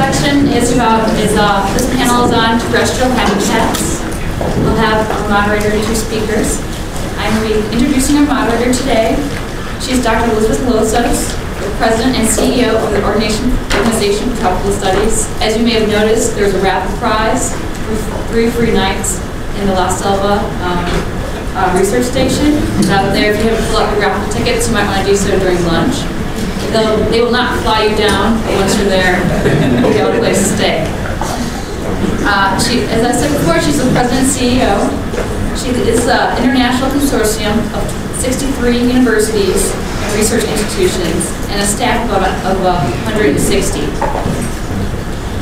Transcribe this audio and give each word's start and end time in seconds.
section 0.00 0.48
is 0.56 0.72
about, 0.72 1.04
is, 1.20 1.36
uh, 1.36 1.60
this 1.76 1.84
panel 1.92 2.24
is 2.24 2.32
on 2.32 2.56
terrestrial 2.56 3.12
habitats. 3.20 4.00
We'll 4.64 4.80
have 4.80 5.04
a 5.04 5.28
moderator 5.28 5.76
and 5.76 5.84
two 5.84 5.94
speakers. 5.94 6.56
I'm 7.20 7.36
introducing 7.68 8.16
our 8.16 8.24
moderator 8.24 8.72
today. 8.72 9.12
She's 9.76 10.00
Dr. 10.02 10.32
Elizabeth 10.32 10.64
Losos, 10.64 11.36
the 11.60 11.68
President 11.76 12.16
and 12.16 12.24
CEO 12.24 12.80
of 12.80 12.88
the 12.96 13.04
Organization 13.04 13.52
Organization 13.76 14.24
for 14.32 14.40
Tropical 14.40 14.72
Studies. 14.72 15.28
As 15.44 15.58
you 15.60 15.68
may 15.68 15.76
have 15.76 15.88
noticed, 15.92 16.32
there's 16.32 16.54
a 16.54 16.62
raffle 16.64 16.96
prize 16.96 17.52
for 17.84 17.92
three 18.32 18.48
free 18.48 18.72
nights 18.72 19.20
in 19.60 19.68
the 19.68 19.74
La 19.76 19.92
Selva 19.92 20.40
um, 20.64 20.88
uh, 21.60 21.76
Research 21.76 22.08
Station. 22.08 22.56
It's 22.80 22.88
out 22.88 23.12
there. 23.12 23.36
If 23.36 23.44
you 23.44 23.52
haven't 23.52 23.68
filled 23.68 23.84
out 23.84 23.92
your 23.92 24.00
raffle 24.00 24.32
tickets, 24.32 24.64
you 24.64 24.72
might 24.72 24.88
want 24.88 25.04
to 25.04 25.12
do 25.12 25.16
so 25.16 25.28
during 25.36 25.60
lunch. 25.68 26.00
They'll, 26.70 27.02
they 27.10 27.20
will 27.20 27.32
not 27.32 27.58
fly 27.62 27.84
you 27.90 27.96
down 27.96 28.38
once 28.54 28.78
you're 28.78 28.86
there. 28.86 29.18
You 29.90 29.98
have 30.06 30.14
a 30.14 30.18
place 30.18 30.38
to 30.38 30.56
stay. 30.56 30.86
Uh, 32.22 32.54
she, 32.62 32.86
as 32.94 33.02
I 33.02 33.10
said 33.10 33.32
before, 33.36 33.58
she's 33.60 33.82
the 33.82 33.90
president 33.90 34.22
and 34.22 34.30
CEO. 34.30 34.74
She 35.58 35.74
is 35.90 36.06
an 36.06 36.38
international 36.38 36.90
consortium 36.94 37.58
of 37.74 37.82
63 38.22 38.86
universities 38.86 39.74
and 39.74 40.14
research 40.14 40.44
institutions 40.44 41.26
and 41.50 41.58
a 41.58 41.66
staff 41.66 42.06
of, 42.06 42.22
of 42.46 42.62
uh, 42.62 42.86
160. 43.10 43.80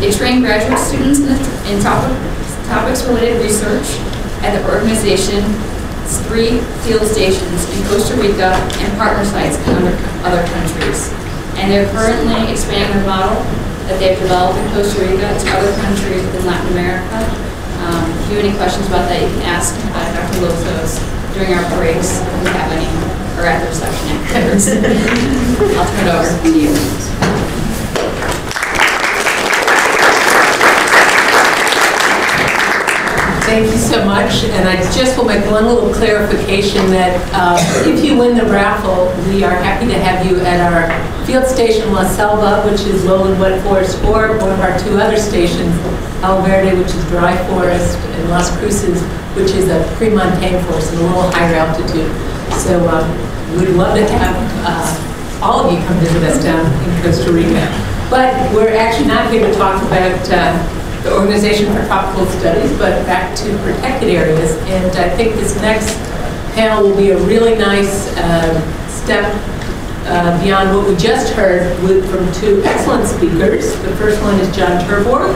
They 0.00 0.10
train 0.10 0.40
graduate 0.40 0.78
students 0.78 1.20
in, 1.20 1.26
the, 1.26 1.38
in 1.68 1.82
topic, 1.82 2.16
topics 2.72 3.04
related 3.04 3.42
research 3.42 4.00
at 4.40 4.56
the 4.56 4.64
organization's 6.08 6.26
three 6.26 6.60
field 6.84 7.06
stations 7.06 7.68
in 7.76 7.84
Costa 7.86 8.16
Rica 8.16 8.54
and 8.80 8.96
partner 8.96 9.24
sites 9.24 9.56
in 9.58 9.76
other, 10.24 10.42
countries. 10.48 11.12
And 11.56 11.70
they're 11.70 11.90
currently 11.92 12.50
expanding 12.50 12.96
their 12.96 13.06
model 13.06 13.42
that 13.88 13.98
they've 13.98 14.18
developed 14.18 14.58
in 14.58 14.68
Costa 14.72 15.00
Rica 15.00 15.28
to 15.28 15.46
other 15.52 15.72
countries 15.80 16.22
within 16.24 16.46
Latin 16.46 16.72
America. 16.72 17.18
Um, 17.84 18.04
if 18.10 18.30
you 18.30 18.36
have 18.36 18.44
any 18.44 18.56
questions 18.56 18.86
about 18.86 19.08
that, 19.08 19.20
you 19.20 19.28
can 19.28 19.42
ask 19.48 19.74
uh, 19.92 20.06
Dr. 20.12 20.44
Losos 20.44 21.00
during 21.34 21.54
our 21.54 21.64
breaks 21.76 22.20
if 22.20 22.42
we 22.42 22.50
have 22.50 22.72
any, 22.72 22.88
or 23.38 23.46
at 23.46 23.62
the 23.62 23.68
reception 23.68 24.08
afterwards. 24.16 24.68
I'll 25.76 25.88
turn 25.88 26.06
it 26.06 26.14
over 26.14 26.42
to 26.42 26.50
you. 26.52 27.37
Thank 33.48 33.72
you 33.72 33.78
so 33.78 34.04
much, 34.04 34.44
and 34.44 34.68
I 34.68 34.76
just 34.92 35.16
will 35.16 35.24
make 35.24 35.42
one 35.50 35.64
little 35.64 35.88
clarification 35.94 36.90
that 36.90 37.16
uh, 37.32 37.56
if 37.88 38.04
you 38.04 38.18
win 38.18 38.36
the 38.36 38.44
raffle, 38.44 39.08
we 39.32 39.42
are 39.42 39.56
happy 39.56 39.86
to 39.86 39.98
have 39.98 40.20
you 40.26 40.38
at 40.40 40.60
our 40.60 40.92
field 41.24 41.46
station 41.46 41.90
La 41.90 42.04
Selva, 42.04 42.68
which 42.68 42.82
is 42.82 43.06
lowland 43.06 43.40
wet 43.40 43.64
forest, 43.64 44.04
or 44.04 44.36
one 44.36 44.52
of 44.52 44.60
our 44.60 44.78
two 44.78 45.00
other 45.00 45.16
stations, 45.16 45.74
El 46.20 46.42
Verde, 46.42 46.76
which 46.76 46.92
is 46.92 47.02
dry 47.08 47.32
forest, 47.48 47.96
and 47.96 48.28
Las 48.28 48.54
Cruces, 48.58 49.00
which 49.32 49.52
is 49.56 49.70
a 49.70 49.80
pre-montane 49.96 50.62
forest 50.64 50.92
and 50.92 51.00
a 51.00 51.04
little 51.06 51.30
higher 51.32 51.56
altitude. 51.56 52.12
So 52.60 52.86
um, 52.86 53.08
we'd 53.56 53.70
love 53.70 53.96
to 53.96 54.04
have 54.12 54.36
uh, 54.68 55.40
all 55.42 55.64
of 55.64 55.72
you 55.72 55.80
come 55.86 55.96
visit 56.00 56.22
us 56.22 56.44
down 56.44 56.68
in 56.84 57.02
Costa 57.02 57.32
Rica. 57.32 57.64
But 58.10 58.28
we're 58.52 58.76
actually 58.76 59.08
not 59.08 59.32
here 59.32 59.40
to 59.40 59.54
talk 59.56 59.82
about 59.82 60.20
uh, 60.30 60.77
the 61.08 61.16
Organization 61.16 61.72
for 61.72 61.84
Tropical 61.86 62.26
Studies, 62.26 62.70
but 62.76 63.04
back 63.06 63.34
to 63.36 63.56
protected 63.58 64.10
areas. 64.10 64.56
And 64.68 64.94
I 64.96 65.08
think 65.16 65.34
this 65.36 65.56
next 65.56 65.96
panel 66.54 66.88
will 66.88 66.96
be 66.96 67.10
a 67.10 67.18
really 67.24 67.56
nice 67.56 68.08
um, 68.18 68.60
step 68.88 69.24
uh, 70.06 70.42
beyond 70.42 70.76
what 70.76 70.86
we 70.86 70.96
just 70.96 71.32
heard 71.32 71.82
with, 71.82 72.08
from 72.10 72.30
two 72.40 72.62
excellent 72.64 73.06
speakers. 73.06 73.72
The 73.82 73.96
first 73.96 74.20
one 74.22 74.38
is 74.40 74.54
John 74.54 74.80
Terborgh, 74.84 75.34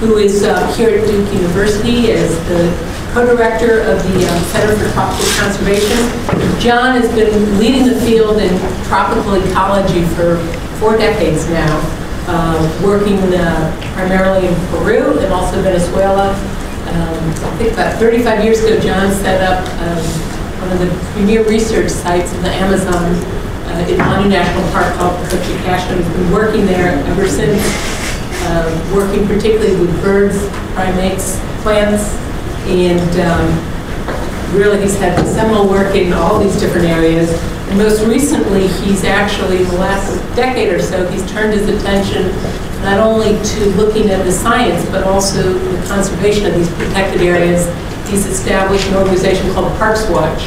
who 0.00 0.18
is 0.18 0.44
uh, 0.44 0.72
here 0.74 0.98
at 0.98 1.06
Duke 1.06 1.32
University 1.32 2.12
as 2.12 2.36
the 2.48 2.70
co-director 3.12 3.80
of 3.80 4.02
the 4.12 4.28
um, 4.28 4.42
Center 4.44 4.76
for 4.76 4.92
Tropical 4.92 5.26
Conservation. 5.40 6.60
John 6.60 6.94
has 7.00 7.12
been 7.14 7.58
leading 7.58 7.86
the 7.86 8.00
field 8.02 8.38
in 8.38 8.56
tropical 8.84 9.34
ecology 9.34 10.04
for 10.14 10.36
four 10.78 10.96
decades 10.96 11.48
now 11.48 11.97
uh, 12.28 12.60
working 12.84 13.16
uh, 13.32 13.72
primarily 13.94 14.46
in 14.46 14.54
Peru 14.68 15.18
and 15.18 15.32
also 15.32 15.60
Venezuela. 15.62 16.30
Um, 16.88 17.24
I 17.44 17.56
think 17.56 17.72
about 17.72 17.98
35 17.98 18.44
years 18.44 18.62
ago, 18.62 18.78
John 18.80 19.10
set 19.12 19.40
up 19.40 19.64
um, 19.80 20.04
one 20.60 20.72
of 20.72 20.78
the 20.78 21.12
premier 21.12 21.42
research 21.48 21.90
sites 21.90 22.32
in 22.34 22.42
the 22.42 22.50
Amazon 22.50 23.14
uh, 23.68 23.86
in 23.88 23.98
Manu 23.98 24.28
National 24.28 24.70
Park 24.72 24.94
called 24.96 25.16
Cocha 25.28 25.56
Cashu. 25.64 25.96
He's 25.96 26.08
been 26.08 26.32
working 26.32 26.66
there 26.66 26.92
ever 27.08 27.28
since, 27.28 27.60
uh, 28.44 28.92
working 28.94 29.26
particularly 29.26 29.76
with 29.80 30.02
birds, 30.02 30.36
primates, 30.74 31.40
plants, 31.62 32.14
and 32.68 33.20
um, 33.20 33.77
really 34.52 34.80
he's 34.80 34.98
had 34.98 35.26
seminal 35.26 35.68
work 35.68 35.94
in 35.94 36.12
all 36.12 36.38
these 36.38 36.58
different 36.58 36.86
areas. 36.86 37.30
And 37.68 37.78
most 37.78 38.04
recently, 38.06 38.66
he's 38.66 39.04
actually, 39.04 39.58
in 39.58 39.68
the 39.68 39.76
last 39.78 40.16
decade 40.34 40.72
or 40.72 40.80
so, 40.80 41.06
he's 41.10 41.28
turned 41.30 41.52
his 41.52 41.68
attention 41.68 42.30
not 42.82 42.98
only 42.98 43.36
to 43.44 43.64
looking 43.76 44.10
at 44.10 44.24
the 44.24 44.32
science, 44.32 44.88
but 44.90 45.04
also 45.04 45.52
the 45.52 45.86
conservation 45.86 46.46
of 46.46 46.54
these 46.54 46.70
protected 46.74 47.20
areas. 47.22 47.66
He's 48.08 48.24
established 48.26 48.86
an 48.88 48.94
organization 48.94 49.52
called 49.52 49.76
Parks 49.78 50.08
Watch. 50.08 50.42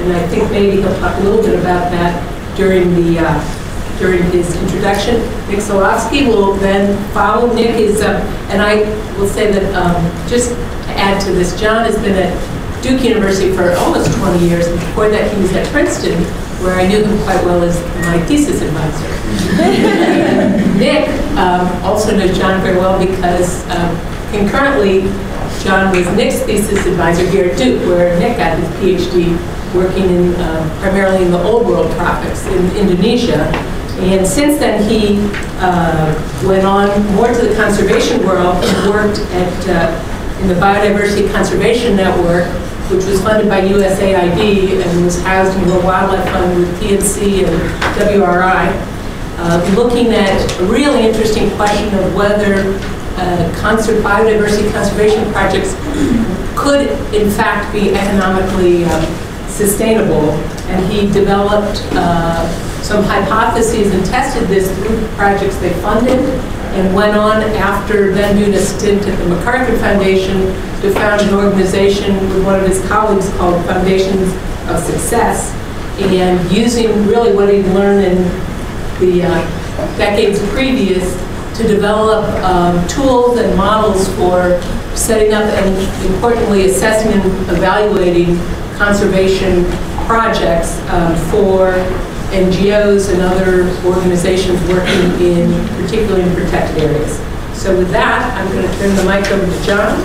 And 0.00 0.12
I 0.12 0.26
think 0.28 0.50
maybe 0.50 0.80
he'll 0.80 0.98
talk 1.00 1.16
a 1.20 1.22
little 1.22 1.42
bit 1.42 1.58
about 1.58 1.90
that 1.92 2.56
during 2.56 2.94
the 2.94 3.20
uh, 3.20 3.98
during 3.98 4.22
his 4.30 4.54
introduction. 4.62 5.16
Nick 5.48 5.60
Salafsky 5.60 6.26
will 6.26 6.54
then 6.54 6.96
follow. 7.12 7.52
Nick 7.54 7.76
is, 7.76 8.02
uh, 8.02 8.20
and 8.50 8.60
I 8.60 8.80
will 9.18 9.28
say 9.28 9.50
that 9.50 9.74
um, 9.74 10.28
just 10.28 10.50
to 10.50 10.92
add 10.98 11.20
to 11.22 11.32
this, 11.32 11.58
John 11.58 11.84
has 11.84 11.96
been 11.96 12.14
at 12.14 12.55
Duke 12.86 13.02
University 13.02 13.50
for 13.52 13.72
almost 13.82 14.16
20 14.16 14.46
years, 14.46 14.68
before 14.68 15.08
that 15.08 15.34
he 15.34 15.42
was 15.42 15.52
at 15.54 15.66
Princeton, 15.72 16.22
where 16.62 16.78
I 16.78 16.86
knew 16.86 17.02
him 17.02 17.18
quite 17.24 17.44
well 17.44 17.60
as 17.64 17.74
my 18.06 18.22
thesis 18.26 18.62
advisor. 18.62 19.10
Nick 20.78 21.08
um, 21.36 21.66
also 21.82 22.16
knows 22.16 22.38
John 22.38 22.62
very 22.62 22.78
well 22.78 22.96
because 23.04 23.68
um, 23.70 23.98
concurrently, 24.30 25.00
John 25.64 25.90
was 25.96 26.06
Nick's 26.16 26.38
thesis 26.42 26.86
advisor 26.86 27.28
here 27.28 27.46
at 27.46 27.58
Duke, 27.58 27.84
where 27.88 28.16
Nick 28.20 28.36
got 28.38 28.56
his 28.56 28.68
PhD 28.78 29.34
working 29.74 30.04
in 30.04 30.34
uh, 30.36 30.78
primarily 30.80 31.24
in 31.24 31.32
the 31.32 31.42
old 31.42 31.66
world 31.66 31.90
tropics 31.96 32.46
in 32.46 32.70
Indonesia. 32.76 33.50
And 33.98 34.24
since 34.24 34.60
then, 34.60 34.88
he 34.88 35.18
uh, 35.58 36.14
went 36.46 36.64
on 36.64 36.86
more 37.16 37.32
to 37.32 37.42
the 37.48 37.54
conservation 37.56 38.24
world 38.24 38.62
and 38.62 38.90
worked 38.90 39.18
at 39.18 39.68
uh, 39.68 40.15
in 40.46 40.54
the 40.54 40.60
Biodiversity 40.60 41.28
Conservation 41.32 41.96
Network, 41.96 42.46
which 42.88 43.04
was 43.04 43.20
funded 43.20 43.48
by 43.48 43.62
USAID 43.62 44.80
and 44.80 45.04
was 45.04 45.20
housed 45.24 45.58
in 45.58 45.66
the 45.66 45.80
Wildlife 45.80 46.24
Fund 46.30 46.56
with 46.56 46.80
TNC 46.80 47.44
and 47.44 47.56
WRI, 47.98 48.70
uh, 49.38 49.74
looking 49.74 50.12
at 50.12 50.60
a 50.60 50.64
really 50.66 51.04
interesting 51.04 51.50
question 51.56 51.92
of 51.98 52.14
whether 52.14 52.54
uh, 53.18 53.52
conser- 53.56 54.00
biodiversity 54.02 54.70
conservation 54.72 55.32
projects 55.32 55.74
could, 56.56 56.86
in 57.12 57.28
fact, 57.28 57.72
be 57.72 57.92
economically 57.92 58.84
um, 58.84 59.04
sustainable. 59.48 60.30
And 60.68 60.92
he 60.92 61.10
developed 61.10 61.82
uh, 61.92 62.48
some 62.82 63.02
hypotheses 63.02 63.92
and 63.92 64.06
tested 64.06 64.46
this 64.46 64.70
through 64.78 65.08
projects 65.16 65.56
they 65.56 65.72
funded 65.80 66.20
and 66.76 66.94
went 66.94 67.16
on 67.16 67.42
after 67.42 68.12
then 68.12 68.36
doing 68.36 68.52
a 68.54 68.60
stint 68.60 69.02
at 69.06 69.18
the 69.18 69.34
MacArthur 69.34 69.78
Foundation 69.78 70.40
to 70.82 70.92
found 70.92 71.22
an 71.22 71.34
organization 71.34 72.14
with 72.28 72.44
one 72.44 72.60
of 72.60 72.66
his 72.66 72.86
colleagues 72.86 73.28
called 73.36 73.64
Foundations 73.64 74.32
of 74.68 74.78
Success, 74.82 75.54
and 75.98 76.52
using 76.52 77.06
really 77.06 77.34
what 77.34 77.52
he'd 77.52 77.64
learned 77.66 78.04
in 78.04 78.16
the 79.00 79.22
uh, 79.22 79.96
decades 79.96 80.38
previous 80.50 81.14
to 81.56 81.66
develop 81.66 82.26
um, 82.44 82.86
tools 82.88 83.38
and 83.38 83.56
models 83.56 84.08
for 84.16 84.60
setting 84.94 85.32
up 85.32 85.44
and 85.44 86.12
importantly 86.12 86.66
assessing 86.66 87.12
and 87.12 87.24
evaluating 87.50 88.36
conservation 88.76 89.64
projects 90.06 90.78
um, 90.90 91.16
for 91.30 91.72
NGOs 92.32 93.12
and 93.12 93.22
other 93.22 93.68
organizations 93.86 94.60
working 94.68 95.20
in, 95.20 95.50
particularly 95.82 96.22
in 96.22 96.34
protected 96.34 96.82
areas. 96.82 97.18
So 97.54 97.76
with 97.76 97.90
that, 97.90 98.34
I'm 98.36 98.52
going 98.52 98.66
to 98.66 98.78
turn 98.78 98.94
the 98.96 99.04
mic 99.04 99.26
over 99.30 99.46
to 99.46 99.64
John. 99.64 99.98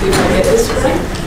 See 0.00 0.08
if 0.08 0.18
I 0.18 0.28
get 0.28 0.44
this 0.44 0.68
right. 0.84 1.19